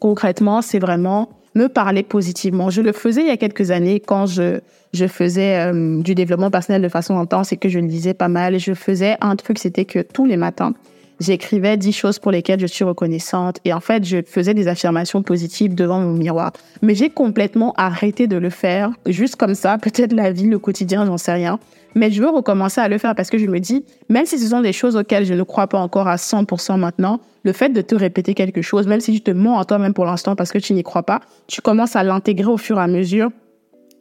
[0.00, 2.70] concrètement, c'est vraiment me parler positivement.
[2.70, 4.60] Je le faisais il y a quelques années quand je,
[4.92, 8.28] je faisais euh, du développement personnel de façon intense et que je le disais pas
[8.28, 8.58] mal.
[8.58, 10.74] Je faisais un truc, c'était que tous les matins,
[11.20, 13.58] j'écrivais dix choses pour lesquelles je suis reconnaissante.
[13.64, 16.52] Et en fait, je faisais des affirmations positives devant mon miroir.
[16.82, 21.06] Mais j'ai complètement arrêté de le faire, juste comme ça, peut-être la vie, le quotidien,
[21.06, 21.58] j'en sais rien.
[21.94, 24.48] Mais je veux recommencer à le faire parce que je me dis, même si ce
[24.48, 27.80] sont des choses auxquelles je ne crois pas encore à 100% maintenant, le fait de
[27.82, 30.58] te répéter quelque chose, même si tu te mens à toi-même pour l'instant parce que
[30.58, 33.30] tu n'y crois pas, tu commences à l'intégrer au fur et à mesure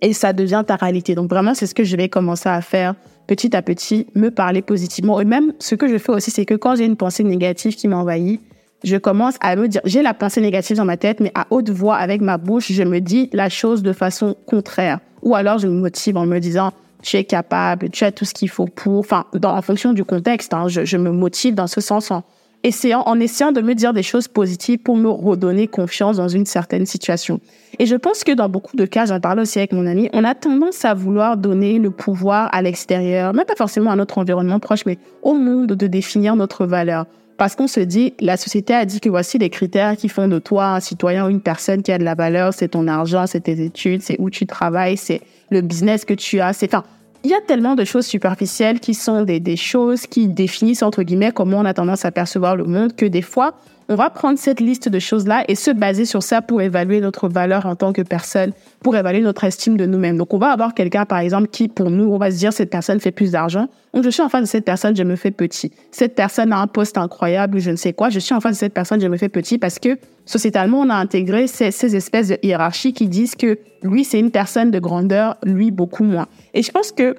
[0.01, 1.15] et ça devient ta réalité.
[1.15, 2.95] Donc vraiment, c'est ce que je vais commencer à faire
[3.27, 5.19] petit à petit, me parler positivement.
[5.21, 7.87] Et même, ce que je fais aussi, c'est que quand j'ai une pensée négative qui
[7.87, 8.41] m'envahit,
[8.83, 11.69] je commence à me dire, j'ai la pensée négative dans ma tête, mais à haute
[11.69, 14.99] voix, avec ma bouche, je me dis la chose de façon contraire.
[15.21, 18.33] Ou alors, je me motive en me disant, tu es capable, tu as tout ce
[18.33, 21.81] qu'il faut pour, enfin, dans, en fonction du contexte, hein, je, me motive dans ce
[21.81, 22.23] sens en
[22.63, 26.45] essayant, en essayant de me dire des choses positives pour me redonner confiance dans une
[26.45, 27.39] certaine situation.
[27.79, 30.23] Et je pense que dans beaucoup de cas, j'en parlais aussi avec mon ami, on
[30.23, 34.59] a tendance à vouloir donner le pouvoir à l'extérieur, même pas forcément à notre environnement
[34.59, 37.05] proche, mais au monde de définir notre valeur.
[37.37, 40.39] Parce qu'on se dit, la société a dit que voici les critères qui font de
[40.39, 43.41] toi un citoyen ou une personne qui a de la valeur, c'est ton argent, c'est
[43.41, 46.85] tes études, c'est où tu travailles, c'est le business que tu as, c'est, enfin,
[47.23, 51.31] il y a tellement de choses superficielles qui sont des, choses qui définissent, entre guillemets,
[51.31, 53.55] comment on a tendance à percevoir le monde, que des fois,
[53.93, 57.29] on va prendre cette liste de choses-là et se baser sur ça pour évaluer notre
[57.29, 58.51] valeur en tant que personne,
[58.81, 60.17] pour évaluer notre estime de nous-mêmes.
[60.17, 62.71] Donc, on va avoir quelqu'un, par exemple, qui, pour nous, on va se dire, cette
[62.71, 63.67] personne fait plus d'argent.
[63.93, 65.71] Donc, je suis en face de cette personne, je me fais petit.
[65.91, 68.09] Cette personne a un poste incroyable, je ne sais quoi.
[68.09, 70.89] Je suis en face de cette personne, je me fais petit parce que, sociétalement, on
[70.89, 74.79] a intégré ces, ces espèces de hiérarchies qui disent que lui, c'est une personne de
[74.79, 76.25] grandeur, lui, beaucoup moins.
[76.55, 77.15] Et je pense que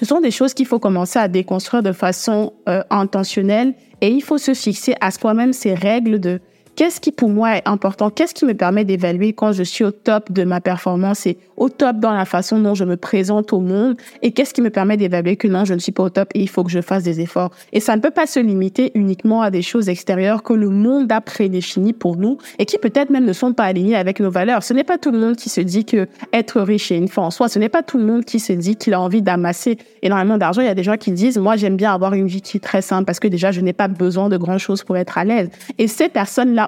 [0.00, 4.20] ce sont des choses qu'il faut commencer à déconstruire de façon euh, intentionnelle et il
[4.20, 6.40] faut se fixer à soi-même ces règles de
[6.74, 8.08] Qu'est-ce qui pour moi est important?
[8.08, 11.68] Qu'est-ce qui me permet d'évaluer quand je suis au top de ma performance et au
[11.68, 13.96] top dans la façon dont je me présente au monde?
[14.22, 16.40] Et qu'est-ce qui me permet d'évaluer que non, je ne suis pas au top et
[16.40, 17.50] il faut que je fasse des efforts?
[17.72, 21.12] Et ça ne peut pas se limiter uniquement à des choses extérieures que le monde
[21.12, 24.62] a prédéfinies pour nous et qui peut-être même ne sont pas alignées avec nos valeurs.
[24.62, 27.22] Ce n'est pas tout le monde qui se dit que être riche est une fin
[27.22, 27.48] en soi.
[27.48, 30.62] Ce n'est pas tout le monde qui se dit qu'il a envie d'amasser énormément d'argent.
[30.62, 32.60] Il y a des gens qui disent, moi, j'aime bien avoir une vie qui est
[32.60, 35.24] très simple parce que déjà, je n'ai pas besoin de grand chose pour être à
[35.24, 35.50] l'aise.
[35.76, 36.08] Et ces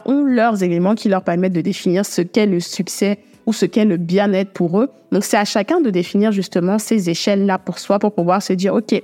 [0.04, 3.84] ont leurs éléments qui leur permettent de définir ce qu'est le succès ou ce qu'est
[3.84, 4.90] le bien-être pour eux.
[5.12, 8.74] Donc, c'est à chacun de définir justement ces échelles-là pour soi pour pouvoir se dire,
[8.74, 9.00] OK,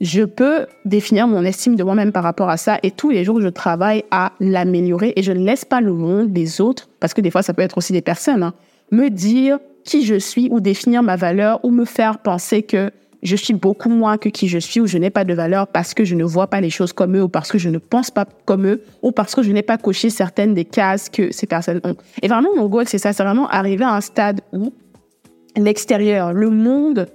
[0.00, 3.40] je peux définir mon estime de moi-même par rapport à ça et tous les jours,
[3.40, 7.20] je travaille à l'améliorer et je ne laisse pas le monde, les autres, parce que
[7.20, 8.54] des fois, ça peut être aussi des personnes, hein,
[8.90, 12.90] me dire qui je suis ou définir ma valeur ou me faire penser que
[13.24, 15.94] je suis beaucoup moins que qui je suis ou je n'ai pas de valeur parce
[15.94, 18.10] que je ne vois pas les choses comme eux ou parce que je ne pense
[18.10, 21.46] pas comme eux ou parce que je n'ai pas coché certaines des cases que ces
[21.46, 21.96] personnes ont.
[22.22, 24.74] Et vraiment, mon goal, c'est ça, c'est vraiment arriver à un stade où
[25.56, 27.08] l'extérieur, le monde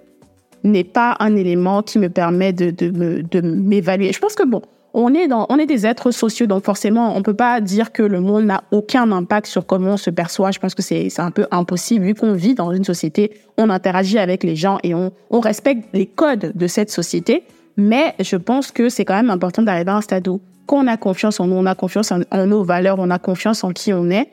[0.63, 4.11] n'est pas un élément qui me permet de, de m'évaluer.
[4.11, 7.21] Je pense que bon, on est dans, on est des êtres sociaux, donc forcément, on
[7.21, 10.51] peut pas dire que le monde n'a aucun impact sur comment on se perçoit.
[10.51, 13.69] Je pense que c'est, c'est un peu impossible vu qu'on vit dans une société, on
[13.69, 17.43] interagit avec les gens et on, on respecte les codes de cette société.
[17.77, 20.97] Mais je pense que c'est quand même important d'arriver à un stade où, qu'on a
[20.97, 24.09] confiance en nous, on a confiance en nos valeurs, on a confiance en qui on
[24.09, 24.27] est,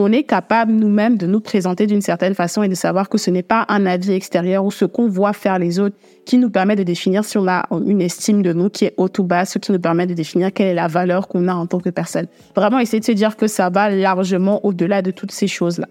[0.00, 3.30] on est capable nous-mêmes de nous présenter d'une certaine façon et de savoir que ce
[3.30, 6.76] n'est pas un avis extérieur ou ce qu'on voit faire les autres qui nous permet
[6.76, 9.58] de définir si on a une estime de nous qui est haute ou basse, ce
[9.58, 12.26] qui nous permet de définir quelle est la valeur qu'on a en tant que personne.
[12.54, 15.86] Vraiment essayer de se dire que ça va largement au-delà de toutes ces choses-là.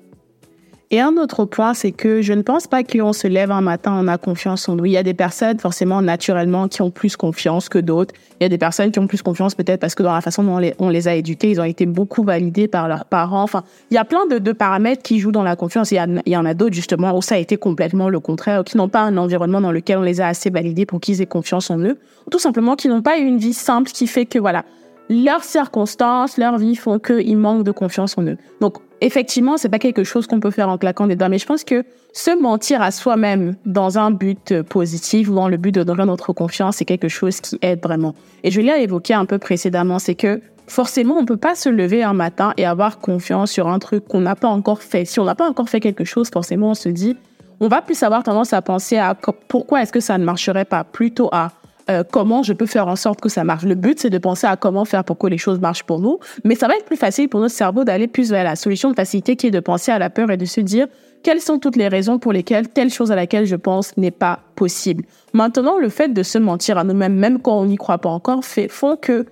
[0.91, 3.95] Et un autre point, c'est que je ne pense pas qu'on se lève un matin,
[3.95, 4.87] on a confiance en nous.
[4.87, 8.15] Il y a des personnes, forcément, naturellement, qui ont plus confiance que d'autres.
[8.39, 10.41] Il y a des personnes qui ont plus confiance peut-être parce que dans la façon
[10.43, 13.43] dont on les, a éduqués, ils ont été beaucoup validés par leurs parents.
[13.43, 15.91] Enfin, il y a plein de, paramètres qui jouent dans la confiance.
[15.91, 18.89] Il y, en a d'autres, justement, où ça a été complètement le contraire, qui n'ont
[18.89, 21.77] pas un environnement dans lequel on les a assez validés pour qu'ils aient confiance en
[21.77, 21.99] eux.
[22.25, 24.65] Ou tout simplement qui n'ont pas eu une vie simple qui fait que, voilà,
[25.09, 28.37] leurs circonstances, leur vie font qu'ils manquent de confiance en eux.
[28.61, 31.45] Donc, effectivement, c'est pas quelque chose qu'on peut faire en claquant des doigts, mais je
[31.45, 35.83] pense que se mentir à soi-même dans un but positif ou dans le but de
[35.83, 38.13] donner notre confiance, c'est quelque chose qui aide vraiment.
[38.43, 42.03] Et je l'ai évoqué un peu précédemment, c'est que forcément, on peut pas se lever
[42.03, 45.05] un matin et avoir confiance sur un truc qu'on n'a pas encore fait.
[45.05, 47.17] Si on n'a pas encore fait quelque chose, forcément, on se dit,
[47.59, 49.15] on va plus avoir tendance à penser à
[49.47, 51.51] pourquoi est-ce que ça ne marcherait pas, plutôt à
[51.89, 53.63] euh, comment je peux faire en sorte que ça marche.
[53.63, 56.19] Le but, c'est de penser à comment faire pour que les choses marchent pour nous.
[56.43, 58.95] Mais ça va être plus facile pour notre cerveau d'aller plus vers la solution de
[58.95, 60.87] facilité qui est de penser à la peur et de se dire
[61.23, 64.39] quelles sont toutes les raisons pour lesquelles telle chose à laquelle je pense n'est pas
[64.55, 65.03] possible.
[65.33, 68.45] Maintenant, le fait de se mentir à nous-mêmes, même quand on n'y croit pas encore,
[68.45, 69.25] fait, font que,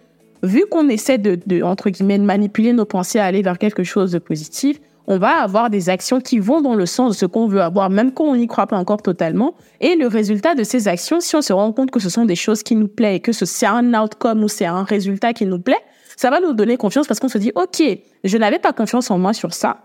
[0.43, 3.83] vu qu'on essaie de, de, entre guillemets, de manipuler nos pensées à aller vers quelque
[3.83, 7.25] chose de positif, on va avoir des actions qui vont dans le sens de ce
[7.25, 9.55] qu'on veut avoir, même quand on n'y croit pas encore totalement.
[9.79, 12.35] Et le résultat de ces actions, si on se rend compte que ce sont des
[12.35, 15.59] choses qui nous plaisent et que c'est un outcome ou c'est un résultat qui nous
[15.59, 15.79] plaît,
[16.17, 17.81] ça va nous donner confiance parce qu'on se dit, OK,
[18.23, 19.77] je n'avais pas confiance en moi sur ça.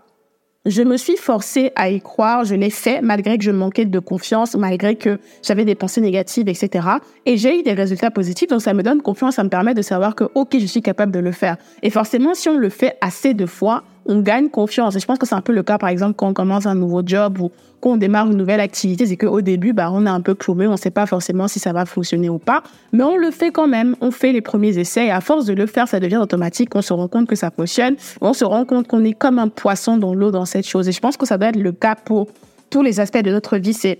[0.65, 3.99] Je me suis forcée à y croire, je l'ai fait malgré que je manquais de
[3.99, 6.87] confiance, malgré que j'avais des pensées négatives, etc.
[7.25, 9.81] Et j'ai eu des résultats positifs, donc ça me donne confiance, ça me permet de
[9.81, 11.57] savoir que, ok, je suis capable de le faire.
[11.81, 14.95] Et forcément, si on le fait assez de fois, on gagne confiance.
[14.95, 16.75] Et je pense que c'est un peu le cas, par exemple, quand on commence un
[16.75, 20.21] nouveau job ou qu'on démarre une nouvelle activité, c'est qu'au début, bah, on est un
[20.21, 22.63] peu cloué, on ne sait pas forcément si ça va fonctionner ou pas,
[22.93, 25.53] mais on le fait quand même, on fait les premiers essais et à force de
[25.53, 28.63] le faire, ça devient automatique, on se rend compte que ça fonctionne, on se rend
[28.63, 30.87] compte qu'on est comme un poisson dans l'eau dans cette chose.
[30.87, 32.27] Et je pense que ça doit être le cas pour
[32.69, 33.99] tous les aspects de notre vie, c'est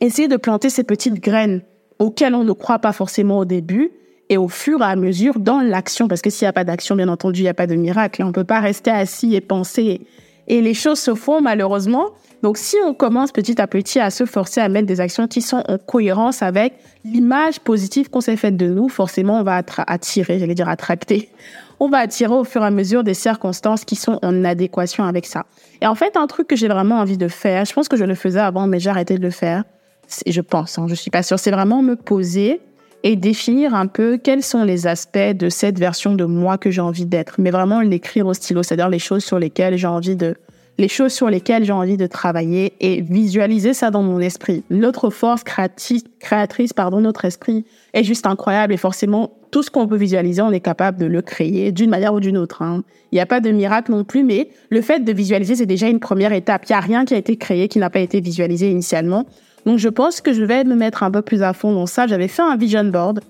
[0.00, 1.62] essayer de planter ces petites graines
[1.98, 3.90] auxquelles on ne croit pas forcément au début,
[4.28, 6.96] et au fur et à mesure dans l'action, parce que s'il n'y a pas d'action,
[6.96, 8.22] bien entendu, il n'y a pas de miracle.
[8.22, 10.00] On ne peut pas rester assis et penser.
[10.48, 12.10] Et les choses se font malheureusement.
[12.42, 15.42] Donc si on commence petit à petit à se forcer à mettre des actions qui
[15.42, 20.38] sont en cohérence avec l'image positive qu'on s'est faite de nous, forcément on va attirer,
[20.38, 21.30] j'allais dire attracter,
[21.80, 25.26] on va attirer au fur et à mesure des circonstances qui sont en adéquation avec
[25.26, 25.46] ça.
[25.80, 28.04] Et en fait, un truc que j'ai vraiment envie de faire, je pense que je
[28.04, 29.64] le faisais avant, mais j'ai arrêté de le faire,
[30.26, 32.60] je pense, hein, je suis pas sûre, c'est vraiment me poser
[33.06, 36.80] et définir un peu quels sont les aspects de cette version de moi que j'ai
[36.80, 40.34] envie d'être, mais vraiment l'écrire au stylo, c'est-à-dire les choses sur lesquelles j'ai envie de
[40.76, 44.64] les choses sur lesquelles j'ai envie de travailler et visualiser ça dans mon esprit.
[44.70, 47.64] Notre force créatrice, pardon, notre esprit
[47.94, 51.22] est juste incroyable et forcément tout ce qu'on peut visualiser, on est capable de le
[51.22, 52.60] créer d'une manière ou d'une autre.
[52.62, 52.82] Hein.
[53.12, 55.86] Il n'y a pas de miracle non plus, mais le fait de visualiser, c'est déjà
[55.86, 56.64] une première étape.
[56.68, 59.26] Il n'y a rien qui a été créé qui n'a pas été visualisé initialement.
[59.66, 62.06] Donc je pense que je vais me mettre un peu plus à fond dans ça.
[62.06, 63.20] J'avais fait un vision board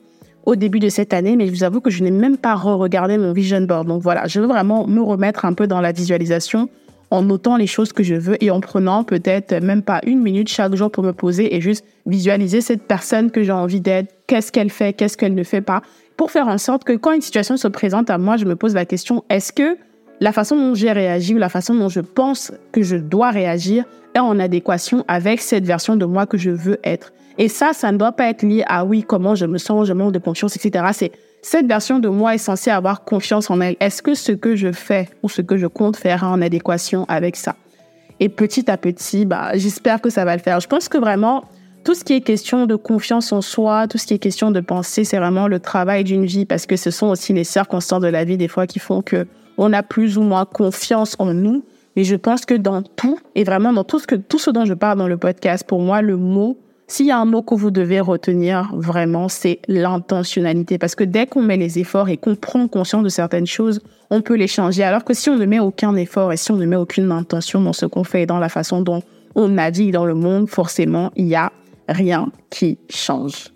[0.44, 3.18] au début de cette année, mais je vous avoue que je n'ai même pas re-regardé
[3.18, 3.88] mon vision board.
[3.88, 6.68] Donc voilà, je veux vraiment me remettre un peu dans la visualisation
[7.10, 10.48] en notant les choses que je veux et en prenant peut-être même pas une minute
[10.48, 14.52] chaque jour pour me poser et juste visualiser cette personne que j'ai envie d'être, qu'est-ce
[14.52, 15.82] qu'elle fait, qu'est-ce qu'elle ne fait pas,
[16.16, 18.74] pour faire en sorte que quand une situation se présente à moi, je me pose
[18.74, 19.76] la question, est-ce que
[20.20, 23.84] la façon dont j'ai réagi ou la façon dont je pense que je dois réagir
[24.14, 27.12] est en adéquation avec cette version de moi que je veux être.
[27.38, 29.92] Et ça, ça ne doit pas être lié à oui, comment je me sens, je
[29.92, 30.86] manque de confiance, etc.
[30.92, 33.76] C'est cette version de moi est censée avoir confiance en elle.
[33.78, 37.04] Est-ce que ce que je fais ou ce que je compte faire est en adéquation
[37.08, 37.56] avec ça?
[38.18, 40.60] Et petit à petit, bah, j'espère que ça va le faire.
[40.60, 41.44] Je pense que vraiment,
[41.84, 44.60] tout ce qui est question de confiance en soi, tout ce qui est question de
[44.60, 48.08] penser, c'est vraiment le travail d'une vie parce que ce sont aussi les circonstances de
[48.08, 49.26] la vie des fois qui font que
[49.58, 51.64] on a plus ou moins confiance en nous.
[51.96, 54.66] Mais je pense que dans tout, et vraiment dans tout ce, que, tout ce dont
[54.66, 57.54] je parle dans le podcast, pour moi, le mot, s'il y a un mot que
[57.54, 60.78] vous devez retenir vraiment, c'est l'intentionnalité.
[60.78, 64.20] Parce que dès qu'on met les efforts et qu'on prend conscience de certaines choses, on
[64.20, 64.84] peut les changer.
[64.84, 67.60] Alors que si on ne met aucun effort et si on ne met aucune intention
[67.60, 69.02] dans ce qu'on fait et dans la façon dont
[69.34, 71.50] on navigue dans le monde, forcément, il n'y a
[71.88, 73.50] rien qui change.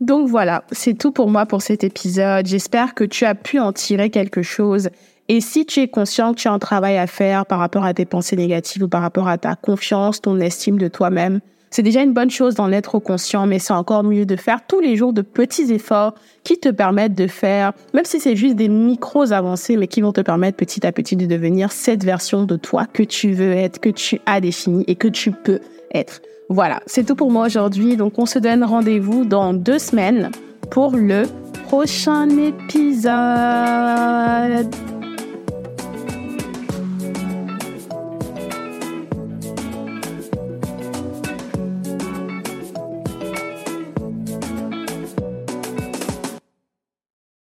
[0.00, 2.46] Donc voilà, c'est tout pour moi pour cet épisode.
[2.46, 4.90] J'espère que tu as pu en tirer quelque chose.
[5.28, 7.92] Et si tu es conscient que tu as un travail à faire par rapport à
[7.92, 12.02] tes pensées négatives ou par rapport à ta confiance, ton estime de toi-même, c'est déjà
[12.02, 15.12] une bonne chose d'en être conscient, mais c'est encore mieux de faire tous les jours
[15.12, 19.76] de petits efforts qui te permettent de faire, même si c'est juste des micros avancés,
[19.76, 23.02] mais qui vont te permettre petit à petit de devenir cette version de toi que
[23.02, 25.60] tu veux être, que tu as définie et que tu peux
[25.92, 26.22] être.
[26.50, 27.96] Voilà, c'est tout pour moi aujourd'hui.
[27.96, 30.30] Donc, on se donne rendez-vous dans deux semaines
[30.70, 31.24] pour le
[31.66, 33.14] prochain épisode.